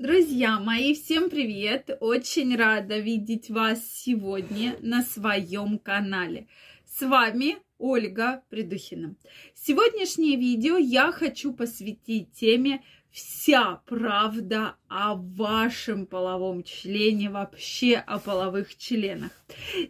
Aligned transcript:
Друзья 0.00 0.58
мои, 0.58 0.94
всем 0.94 1.28
привет! 1.28 1.94
Очень 2.00 2.56
рада 2.56 2.98
видеть 2.98 3.50
вас 3.50 3.86
сегодня 3.86 4.78
на 4.80 5.02
своем 5.02 5.78
канале. 5.78 6.48
С 6.86 7.02
вами 7.02 7.58
Ольга 7.76 8.42
Придухина. 8.48 9.14
Сегодняшнее 9.54 10.38
видео 10.38 10.78
я 10.78 11.12
хочу 11.12 11.52
посвятить 11.52 12.32
теме 12.32 12.82
вся 13.10 13.82
правда 13.84 14.76
о 14.88 15.16
вашем 15.16 16.06
половом 16.06 16.62
члене, 16.62 17.28
вообще 17.28 17.96
о 17.96 18.18
половых 18.18 18.78
членах. 18.78 19.32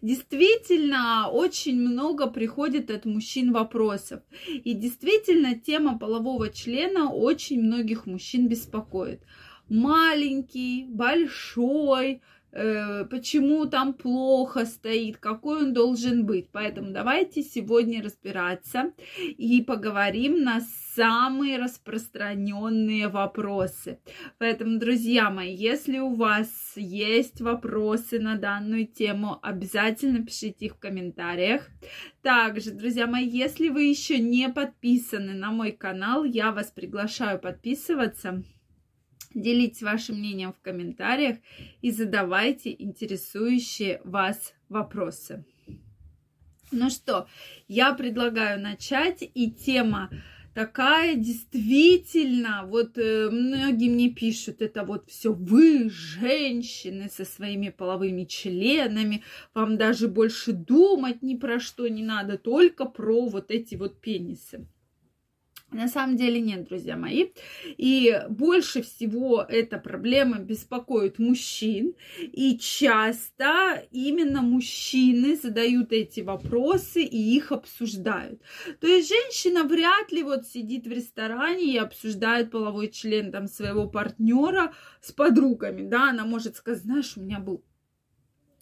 Действительно, 0.03 1.29
очень 1.31 1.81
много 1.81 2.27
приходит 2.27 2.91
от 2.91 3.05
мужчин 3.05 3.53
вопросов. 3.53 4.23
И 4.49 4.75
действительно, 4.75 5.55
тема 5.55 6.01
полового 6.01 6.49
члена 6.49 7.13
очень 7.13 7.63
многих 7.63 8.07
мужчин 8.07 8.49
беспокоит 8.49 9.23
маленький, 9.71 10.85
большой, 10.89 12.23
э, 12.53 13.05
почему 13.05 13.67
там 13.67 13.95
плохо 13.95 14.67
стоит, 14.67 15.19
какой 15.19 15.63
он 15.63 15.73
должен 15.73 16.27
быть. 16.27 16.49
Поэтому 16.51 16.91
давайте 16.91 17.43
сегодня 17.43 18.03
разбираться 18.03 18.93
и 19.17 19.63
поговорим 19.63 20.43
на 20.43 20.61
самые 20.95 21.59
распространенные 21.59 23.09
вопросы. 23.09 24.01
Поэтому, 24.39 24.79
друзья 24.79 25.31
мои, 25.31 25.55
если 25.55 25.99
у 25.99 26.15
вас 26.15 26.73
есть 26.75 27.41
вопросы 27.41 28.19
на 28.19 28.37
данную 28.37 28.87
тему, 28.87 29.39
обязательно 29.41 30.25
пишите 30.25 30.67
их 30.67 30.75
в 30.75 30.79
комментариях. 30.81 31.69
Также, 32.23 32.73
друзья 32.73 33.07
мои, 33.07 33.27
если 33.27 33.69
вы 33.69 33.85
еще 33.85 34.19
не 34.19 34.49
подписаны 34.49 35.35
на 35.35 35.53
мой 35.53 35.71
канал, 35.71 36.25
я 36.25 36.51
вас 36.51 36.73
приглашаю 36.73 37.39
подписываться 37.39 38.43
Делитесь 39.35 39.83
вашим 39.83 40.17
мнением 40.17 40.53
в 40.53 40.61
комментариях 40.61 41.39
и 41.83 41.93
задавайте 41.93 42.75
интересующие 42.77 44.01
вас 44.05 44.55
вопросы. 44.69 45.45
Ну 46.73 46.91
что, 46.91 47.29
я 47.69 47.95
предлагаю 47.95 48.61
начать, 48.61 49.29
и 49.35 49.51
тема 49.51 50.11
такая 50.55 51.15
действительно, 51.17 52.65
вот 52.67 52.97
э, 52.99 53.29
многие 53.31 53.89
мне 53.89 54.11
пишут, 54.11 54.63
это 54.63 54.85
вот 54.85 55.09
все 55.09 55.33
вы, 55.33 55.91
женщины, 55.91 57.09
со 57.09 57.25
своими 57.25 57.71
половыми 57.71 58.25
членами, 58.25 59.23
вам 59.55 59.79
даже 59.79 60.07
больше 60.07 60.53
думать 60.53 61.23
ни 61.23 61.37
про 61.37 61.61
что 61.61 61.89
не 61.89 62.03
надо, 62.03 62.39
только 62.39 62.85
про 62.85 63.29
вот 63.29 63.51
эти 63.51 63.75
вот 63.75 64.01
пенисы. 64.01 64.67
На 65.73 65.87
самом 65.87 66.17
деле 66.17 66.41
нет, 66.41 66.65
друзья 66.65 66.97
мои. 66.97 67.29
И 67.65 68.21
больше 68.29 68.83
всего 68.83 69.45
эта 69.49 69.79
проблема 69.79 70.41
беспокоит 70.41 71.21
мужчин. 71.21 71.95
И 72.21 72.59
часто 72.59 73.87
именно 73.93 74.43
мужчины 74.43 75.37
задают 75.37 75.93
эти 75.93 76.21
вопросы 76.21 77.03
и 77.03 77.37
их 77.37 77.53
обсуждают. 77.53 78.43
То 78.81 78.89
есть 78.89 79.09
женщина 79.09 79.63
вряд 79.63 80.11
ли 80.11 80.25
вот 80.25 80.45
сидит 80.47 80.87
в 80.87 80.91
ресторане 80.91 81.75
и 81.75 81.79
обсуждает 81.79 82.51
половой 82.51 82.89
член 82.89 83.31
там 83.31 83.47
своего 83.47 83.89
партнера 83.89 84.75
с 85.01 85.13
подругами. 85.13 85.89
Да, 85.89 86.11
она 86.11 86.25
может 86.25 86.57
сказать, 86.57 86.83
знаешь, 86.83 87.17
у 87.17 87.21
меня 87.21 87.39
был... 87.39 87.63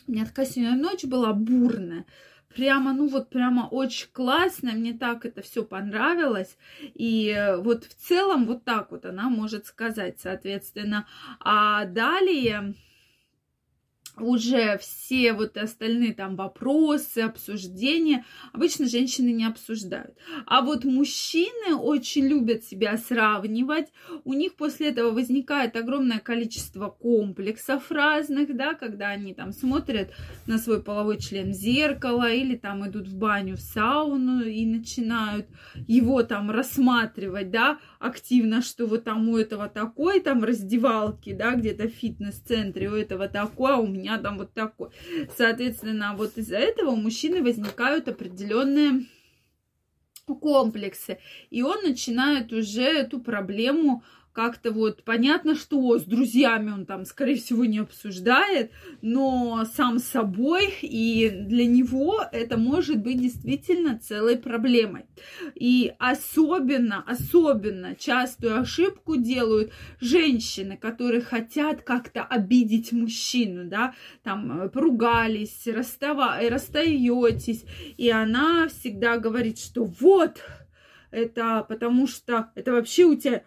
У 0.06 0.12
меня 0.12 0.26
такая 0.26 0.46
сегодня 0.46 0.76
ночь 0.76 1.04
была 1.04 1.32
бурная 1.32 2.06
прямо, 2.54 2.92
ну 2.92 3.08
вот 3.08 3.30
прямо 3.30 3.68
очень 3.70 4.08
классно, 4.12 4.72
мне 4.72 4.92
так 4.92 5.24
это 5.24 5.42
все 5.42 5.64
понравилось. 5.64 6.56
И 6.94 7.28
э, 7.28 7.56
вот 7.56 7.84
в 7.84 7.94
целом 7.94 8.46
вот 8.46 8.64
так 8.64 8.90
вот 8.90 9.04
она 9.04 9.28
может 9.28 9.66
сказать, 9.66 10.18
соответственно. 10.20 11.06
А 11.40 11.84
далее 11.84 12.74
уже 14.22 14.78
все 14.78 15.32
вот 15.32 15.56
остальные 15.56 16.14
там 16.14 16.36
вопросы, 16.36 17.20
обсуждения 17.20 18.24
обычно 18.52 18.86
женщины 18.86 19.30
не 19.30 19.44
обсуждают. 19.44 20.16
А 20.46 20.62
вот 20.62 20.84
мужчины 20.84 21.74
очень 21.76 22.26
любят 22.26 22.64
себя 22.64 22.96
сравнивать. 22.96 23.88
У 24.24 24.32
них 24.32 24.54
после 24.54 24.88
этого 24.88 25.10
возникает 25.10 25.76
огромное 25.76 26.18
количество 26.18 26.88
комплексов 26.88 27.90
разных, 27.90 28.56
да, 28.56 28.74
когда 28.74 29.08
они 29.08 29.34
там 29.34 29.52
смотрят 29.52 30.10
на 30.46 30.58
свой 30.58 30.82
половой 30.82 31.18
член 31.18 31.50
в 31.50 31.54
зеркало 31.54 32.30
или 32.32 32.56
там 32.56 32.88
идут 32.88 33.08
в 33.08 33.16
баню, 33.16 33.56
в 33.56 33.60
сауну 33.60 34.42
и 34.42 34.64
начинают 34.66 35.46
его 35.86 36.22
там 36.22 36.50
рассматривать, 36.50 37.50
да, 37.50 37.78
активно, 37.98 38.62
что 38.62 38.86
вот 38.86 39.04
там 39.04 39.28
у 39.28 39.36
этого 39.36 39.68
такой, 39.68 40.20
там 40.20 40.44
раздевалки, 40.44 41.32
да, 41.32 41.54
где-то 41.54 41.88
в 41.88 41.92
фитнес-центре 41.92 42.88
у 42.88 42.94
этого 42.94 43.28
такой, 43.28 43.72
а 43.74 43.76
у 43.76 43.86
меня 43.86 44.07
меня 44.08 44.18
там 44.18 44.38
вот 44.38 44.52
такой. 44.54 44.88
Соответственно, 45.36 46.14
вот 46.16 46.38
из-за 46.38 46.56
этого 46.56 46.90
у 46.90 46.96
мужчины 46.96 47.42
возникают 47.42 48.08
определенные 48.08 49.06
комплексы. 50.26 51.18
И 51.50 51.62
он 51.62 51.82
начинает 51.82 52.52
уже 52.52 52.82
эту 52.82 53.20
проблему 53.20 54.02
как-то 54.32 54.70
вот 54.70 55.02
понятно, 55.02 55.54
что 55.54 55.98
с 55.98 56.04
друзьями 56.04 56.70
он 56.70 56.86
там, 56.86 57.04
скорее 57.04 57.36
всего, 57.36 57.64
не 57.64 57.78
обсуждает, 57.78 58.70
но 59.02 59.64
сам 59.74 59.98
собой, 59.98 60.72
и 60.82 61.28
для 61.28 61.66
него 61.66 62.22
это 62.30 62.56
может 62.56 62.98
быть 62.98 63.20
действительно 63.20 63.98
целой 63.98 64.36
проблемой. 64.36 65.06
И 65.54 65.92
особенно, 65.98 67.02
особенно 67.06 67.96
частую 67.96 68.60
ошибку 68.60 69.16
делают 69.16 69.72
женщины, 70.00 70.76
которые 70.76 71.20
хотят 71.20 71.82
как-то 71.82 72.22
обидеть 72.22 72.92
мужчину, 72.92 73.68
да, 73.68 73.94
там 74.22 74.62
э, 74.62 74.68
поругались, 74.68 75.66
расстава... 75.66 76.38
расстаетесь, 76.48 77.64
и 77.96 78.08
она 78.10 78.68
всегда 78.68 79.18
говорит, 79.18 79.58
что 79.58 79.84
вот, 79.84 80.40
это 81.10 81.64
потому 81.68 82.06
что 82.06 82.50
это 82.54 82.72
вообще 82.72 83.04
у 83.04 83.14
тебя 83.16 83.42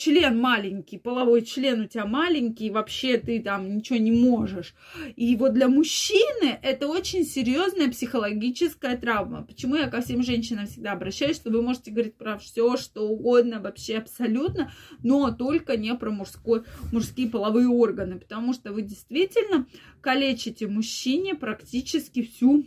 член 0.00 0.40
маленький, 0.40 0.96
половой 0.96 1.42
член 1.42 1.82
у 1.82 1.86
тебя 1.86 2.06
маленький, 2.06 2.70
вообще 2.70 3.18
ты 3.18 3.40
там 3.40 3.76
ничего 3.76 3.98
не 3.98 4.10
можешь. 4.10 4.74
И 5.14 5.36
вот 5.36 5.52
для 5.52 5.68
мужчины 5.68 6.58
это 6.62 6.88
очень 6.88 7.24
серьезная 7.24 7.90
психологическая 7.90 8.96
травма. 8.96 9.42
Почему 9.42 9.76
я 9.76 9.88
ко 9.88 10.00
всем 10.00 10.22
женщинам 10.22 10.66
всегда 10.66 10.92
обращаюсь, 10.92 11.36
что 11.36 11.50
вы 11.50 11.60
можете 11.60 11.90
говорить 11.90 12.14
про 12.14 12.38
все, 12.38 12.78
что 12.78 13.06
угодно, 13.08 13.60
вообще 13.60 13.98
абсолютно, 13.98 14.72
но 15.02 15.30
только 15.32 15.76
не 15.76 15.94
про 15.94 16.10
мужской, 16.10 16.62
мужские 16.92 17.28
половые 17.28 17.68
органы, 17.68 18.18
потому 18.18 18.54
что 18.54 18.72
вы 18.72 18.80
действительно 18.80 19.66
калечите 20.00 20.66
мужчине 20.66 21.34
практически 21.34 22.22
всю 22.22 22.64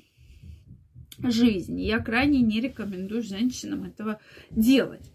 жизнь. 1.17 1.81
Я 1.81 1.97
крайне 1.97 2.41
не 2.41 2.61
рекомендую 2.61 3.23
женщинам 3.23 3.85
этого 3.85 4.19
делать. 4.51 5.11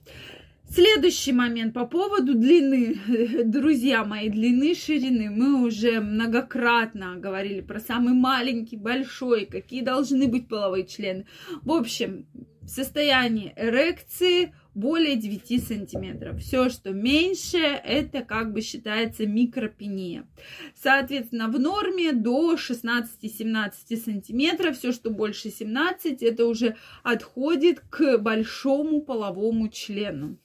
Следующий 0.70 1.32
момент 1.32 1.72
по 1.72 1.86
поводу 1.86 2.34
длины. 2.34 3.00
Друзья 3.44 4.04
мои, 4.04 4.28
длины, 4.28 4.74
ширины. 4.74 5.30
Мы 5.30 5.64
уже 5.64 6.00
многократно 6.00 7.16
говорили 7.16 7.62
про 7.62 7.80
самый 7.80 8.12
маленький, 8.12 8.76
большой, 8.76 9.46
какие 9.46 9.80
должны 9.80 10.28
быть 10.28 10.46
половые 10.46 10.86
члены. 10.86 11.26
В 11.62 11.72
общем, 11.72 12.26
в 12.60 12.68
состоянии 12.68 13.54
эрекции 13.56 14.54
более 14.74 15.16
9 15.16 15.64
сантиметров. 15.66 16.38
Все, 16.38 16.68
что 16.68 16.90
меньше, 16.90 17.56
это 17.56 18.20
как 18.22 18.52
бы 18.52 18.60
считается 18.60 19.26
микропения. 19.26 20.28
Соответственно, 20.76 21.48
в 21.48 21.58
норме 21.58 22.12
до 22.12 22.56
16-17 22.56 23.96
сантиметров. 23.96 24.76
Все, 24.76 24.92
что 24.92 25.08
больше 25.08 25.48
17, 25.48 26.22
это 26.22 26.44
уже 26.44 26.76
отходит 27.02 27.80
к 27.80 28.18
большому 28.18 29.00
половому 29.00 29.68
члену. 29.68 30.38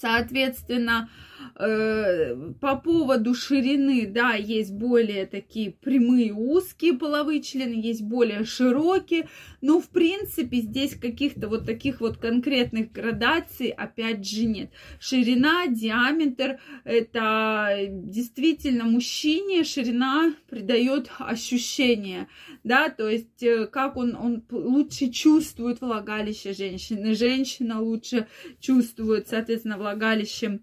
Соответственно, 0.00 1.08
по 1.56 2.76
поводу 2.76 3.34
ширины, 3.34 4.06
да, 4.06 4.34
есть 4.34 4.72
более 4.72 5.26
такие 5.26 5.70
прямые 5.70 6.32
узкие 6.32 6.94
половые 6.94 7.42
члены, 7.42 7.74
есть 7.74 8.02
более 8.02 8.44
широкие, 8.44 9.28
но 9.60 9.80
в 9.80 9.88
принципе 9.88 10.58
здесь 10.58 10.94
каких-то 10.94 11.48
вот 11.48 11.66
таких 11.66 12.00
вот 12.00 12.18
конкретных 12.18 12.92
градаций 12.92 13.68
опять 13.68 14.26
же 14.28 14.44
нет. 14.44 14.70
Ширина, 14.98 15.66
диаметр, 15.66 16.58
это 16.84 17.76
действительно 17.90 18.84
мужчине 18.84 19.64
ширина 19.64 20.34
придает 20.48 21.10
ощущение, 21.18 22.28
да, 22.64 22.88
то 22.88 23.08
есть 23.08 23.42
э, 23.42 23.66
как 23.66 23.96
он, 23.96 24.16
он 24.16 24.42
лучше 24.50 25.10
чувствует 25.10 25.80
влагалище 25.80 26.52
женщины, 26.52 27.14
женщина 27.14 27.80
лучше 27.80 28.26
чувствует, 28.60 29.28
соответственно, 29.28 29.78
влагалищем 29.78 30.62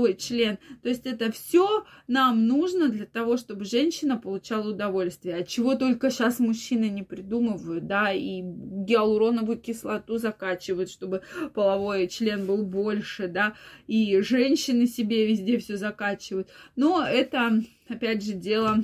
половой 0.00 0.16
член. 0.16 0.58
То 0.82 0.88
есть 0.88 1.06
это 1.06 1.30
все 1.30 1.84
нам 2.08 2.46
нужно 2.46 2.88
для 2.88 3.06
того, 3.06 3.36
чтобы 3.36 3.64
женщина 3.64 4.16
получала 4.16 4.70
удовольствие. 4.70 5.36
От 5.36 5.48
чего 5.48 5.74
только 5.74 6.10
сейчас 6.10 6.38
мужчины 6.38 6.88
не 6.88 7.02
придумывают, 7.02 7.86
да, 7.86 8.12
и 8.12 8.40
гиалуроновую 8.42 9.58
кислоту 9.58 10.18
закачивают, 10.18 10.90
чтобы 10.90 11.22
половой 11.54 12.08
член 12.08 12.46
был 12.46 12.64
больше, 12.64 13.28
да, 13.28 13.54
и 13.86 14.20
женщины 14.22 14.86
себе 14.86 15.26
везде 15.26 15.58
все 15.58 15.76
закачивают. 15.76 16.48
Но 16.76 17.04
это, 17.04 17.62
опять 17.88 18.24
же, 18.24 18.32
дело 18.32 18.78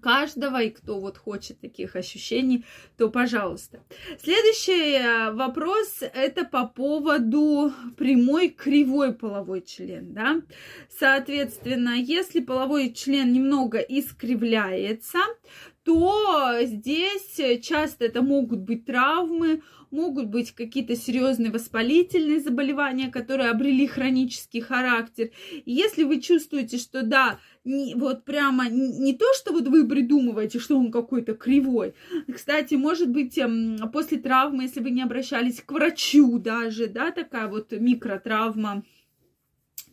каждого, 0.00 0.62
и 0.62 0.70
кто 0.70 1.00
вот 1.00 1.18
хочет 1.18 1.60
таких 1.60 1.96
ощущений, 1.96 2.64
то 2.96 3.10
пожалуйста. 3.10 3.82
Следующий 4.22 4.96
э, 4.96 5.32
вопрос 5.32 6.00
это 6.00 6.44
по 6.44 6.66
поводу 6.66 7.72
прямой 7.96 8.48
кривой 8.48 9.12
половой 9.12 9.62
член, 9.62 10.12
да. 10.12 10.42
Соответственно, 10.98 11.90
если 11.90 12.40
половой 12.40 12.92
член 12.92 13.32
немного 13.32 13.78
искривляется, 13.78 15.18
то 15.84 16.58
здесь 16.62 17.62
часто 17.62 18.06
это 18.06 18.22
могут 18.22 18.60
быть 18.60 18.86
травмы, 18.86 19.62
могут 19.90 20.26
быть 20.26 20.52
какие-то 20.52 20.96
серьезные 20.96 21.52
воспалительные 21.52 22.40
заболевания, 22.40 23.10
которые 23.10 23.50
обрели 23.50 23.86
хронический 23.86 24.60
характер. 24.60 25.30
И 25.64 25.72
если 25.72 26.04
вы 26.04 26.20
чувствуете, 26.20 26.78
что 26.78 27.02
да, 27.02 27.38
не, 27.64 27.94
вот 27.94 28.24
прямо 28.24 28.68
не, 28.68 28.98
не 28.98 29.14
то, 29.14 29.26
что 29.34 29.52
вот 29.52 29.68
вы 29.68 29.86
придумываете, 29.86 30.58
что 30.58 30.76
он 30.76 30.90
какой-то 30.90 31.34
кривой. 31.34 31.94
Кстати, 32.32 32.74
может 32.74 33.10
быть, 33.10 33.38
эм, 33.38 33.76
после 33.92 34.18
травмы, 34.18 34.64
если 34.64 34.80
вы 34.80 34.90
не 34.90 35.02
обращались 35.02 35.60
к 35.60 35.70
врачу 35.70 36.38
даже, 36.38 36.88
да, 36.88 37.10
такая 37.10 37.46
вот 37.48 37.72
микротравма, 37.72 38.84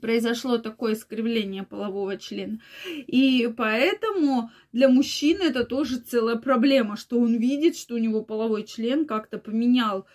произошло 0.01 0.57
такое 0.57 0.93
искривление 0.93 1.63
полового 1.63 2.17
члена. 2.17 2.59
И 3.07 3.51
поэтому 3.55 4.51
для 4.73 4.89
мужчины 4.89 5.43
это 5.43 5.63
тоже 5.63 5.97
целая 5.99 6.35
проблема, 6.35 6.97
что 6.97 7.19
он 7.19 7.37
видит, 7.37 7.77
что 7.77 7.95
у 7.95 7.99
него 7.99 8.23
половой 8.23 8.63
член 8.63 9.05
как-то 9.05 9.37
поменял 9.37 10.05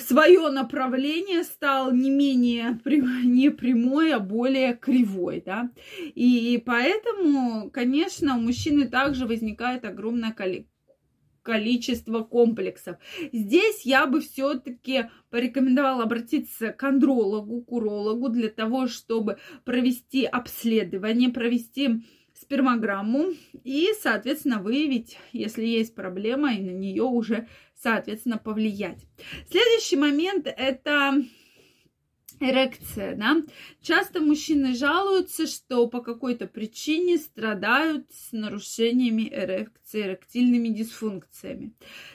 свое 0.00 0.50
направление 0.50 1.44
стал 1.44 1.92
не 1.92 2.10
менее 2.10 2.80
не 3.24 3.50
прямой, 3.50 4.12
а 4.12 4.18
более 4.18 4.74
кривой, 4.74 5.42
да. 5.44 5.70
И 6.14 6.62
поэтому, 6.64 7.70
конечно, 7.70 8.36
у 8.36 8.40
мужчины 8.40 8.88
также 8.88 9.26
возникает 9.26 9.84
огромное 9.84 10.32
количество 10.32 10.75
комплексов. 12.24 12.96
Здесь 13.32 13.82
я 13.82 14.06
бы 14.06 14.20
все-таки 14.20 15.10
порекомендовала 15.30 16.04
обратиться 16.04 16.72
к 16.72 16.82
андрологу, 16.82 17.62
к 17.62 17.72
урологу 17.72 18.28
для 18.28 18.48
того, 18.48 18.86
чтобы 18.86 19.38
провести 19.64 20.24
обследование, 20.24 21.30
провести 21.30 22.02
спермограмму 22.34 23.32
и, 23.64 23.88
соответственно, 24.00 24.60
выявить, 24.60 25.18
если 25.32 25.64
есть 25.64 25.94
проблема, 25.94 26.54
и 26.54 26.62
на 26.62 26.70
нее 26.70 27.02
уже, 27.02 27.48
соответственно, 27.74 28.38
повлиять. 28.38 29.06
Следующий 29.50 29.96
момент– 29.96 30.46
это 30.56 31.14
эрекция, 32.40 33.16
да. 33.16 33.42
Часто 33.80 34.20
мужчины 34.20 34.74
жалуются, 34.74 35.46
что 35.46 35.86
по 35.86 36.00
какой-то 36.00 36.46
причине 36.46 37.18
страдают 37.18 38.06
с 38.12 38.32
нарушениями 38.32 39.28
эрекции, 39.32 40.02
эректильными 40.02 40.68
дисфункциями. 40.68 41.72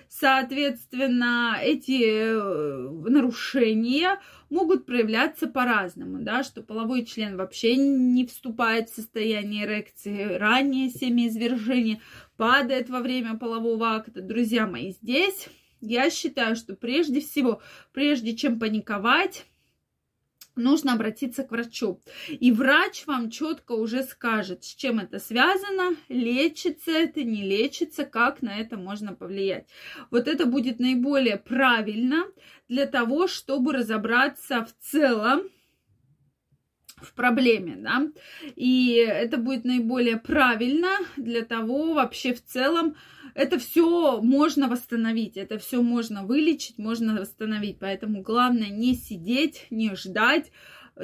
Соответственно, 0.09 1.57
эти 1.61 2.03
э, 2.03 2.89
нарушения 3.09 4.19
могут 4.49 4.85
проявляться 4.85 5.47
по-разному, 5.47 6.19
да, 6.21 6.43
что 6.43 6.61
половой 6.61 7.05
член 7.05 7.37
вообще 7.37 7.77
не 7.77 8.25
вступает 8.27 8.89
в 8.89 8.95
состояние 8.95 9.65
эрекции, 9.65 10.35
раннее 10.35 10.89
семяизвержение 10.89 12.01
падает 12.35 12.89
во 12.89 12.99
время 12.99 13.37
полового 13.37 13.95
акта. 13.95 14.21
Друзья 14.21 14.67
мои, 14.67 14.91
здесь 14.91 15.47
я 15.79 16.09
считаю, 16.09 16.55
что 16.55 16.75
прежде 16.75 17.21
всего, 17.21 17.61
прежде 17.91 18.35
чем 18.35 18.59
паниковать, 18.59 19.45
нужно 20.55 20.93
обратиться 20.93 21.43
к 21.43 21.51
врачу. 21.51 22.01
И 22.29 22.51
врач 22.51 23.05
вам 23.05 23.29
четко 23.29 23.73
уже 23.73 24.03
скажет, 24.03 24.63
с 24.63 24.75
чем 24.75 24.99
это 24.99 25.19
связано, 25.19 25.95
лечится 26.09 26.91
это, 26.91 27.23
не 27.23 27.43
лечится, 27.43 28.05
как 28.05 28.41
на 28.41 28.59
это 28.59 28.77
можно 28.77 29.13
повлиять. 29.13 29.67
Вот 30.09 30.27
это 30.27 30.45
будет 30.45 30.79
наиболее 30.79 31.37
правильно 31.37 32.25
для 32.67 32.85
того, 32.85 33.27
чтобы 33.27 33.73
разобраться 33.73 34.65
в 34.65 34.73
целом 34.83 35.43
в 36.97 37.13
проблеме, 37.13 37.75
да, 37.77 38.07
и 38.55 38.93
это 38.93 39.37
будет 39.37 39.65
наиболее 39.65 40.17
правильно 40.17 40.89
для 41.17 41.41
того 41.43 41.93
вообще 41.93 42.33
в 42.33 42.43
целом, 42.43 42.95
это 43.33 43.59
все 43.59 44.21
можно 44.21 44.67
восстановить, 44.67 45.37
это 45.37 45.57
все 45.57 45.81
можно 45.81 46.25
вылечить, 46.25 46.77
можно 46.77 47.19
восстановить. 47.19 47.79
Поэтому 47.79 48.21
главное 48.21 48.69
не 48.69 48.95
сидеть, 48.95 49.67
не 49.69 49.95
ждать. 49.95 50.51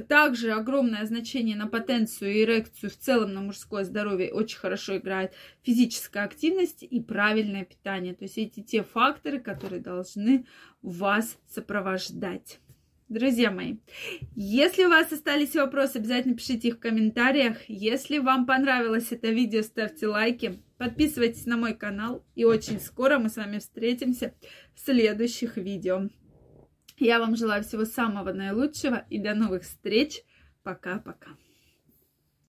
Также 0.10 0.52
огромное 0.52 1.06
значение 1.06 1.56
на 1.56 1.68
потенцию 1.68 2.34
и 2.34 2.44
эрекцию 2.44 2.90
в 2.90 2.98
целом 2.98 3.34
на 3.34 3.42
мужское 3.42 3.84
здоровье 3.86 4.34
очень 4.34 4.58
хорошо 4.58 4.98
играет 4.98 5.34
физическая 5.64 6.26
активность 6.26 6.84
и 6.84 7.00
правильное 7.00 7.64
питание. 7.64 8.14
То 8.14 8.26
есть 8.26 8.38
эти 8.38 8.62
те 8.62 8.84
факторы, 8.84 9.40
которые 9.40 9.82
должны 9.82 10.46
вас 10.82 11.38
сопровождать. 11.48 12.60
Друзья 13.10 13.52
мои, 13.52 13.78
если 14.36 14.84
у 14.84 14.90
вас 14.90 15.14
остались 15.14 15.56
вопросы, 15.56 15.96
обязательно 15.96 16.36
пишите 16.36 16.68
их 16.68 16.76
в 16.76 16.80
комментариях. 16.80 17.58
Если 17.70 18.18
вам 18.18 18.46
понравилось 18.46 19.12
это 19.12 19.30
видео, 19.30 19.62
ставьте 19.62 20.08
лайки, 20.08 20.62
подписывайтесь 20.78 21.46
на 21.46 21.56
мой 21.56 21.74
канал. 21.74 22.26
И 22.36 22.44
очень 22.44 22.82
скоро 22.82 23.18
мы 23.18 23.30
с 23.30 23.38
вами 23.38 23.60
встретимся 23.60 24.34
в 24.76 24.82
следующих 24.82 25.56
видео. 25.56 26.10
Я 26.98 27.20
вам 27.20 27.38
желаю 27.38 27.64
всего 27.64 27.86
самого 27.86 28.34
наилучшего 28.34 29.06
и 29.10 29.20
до 29.20 29.36
новых 29.36 29.64
встреч. 29.64 30.24
Пока-пока. 30.64 31.38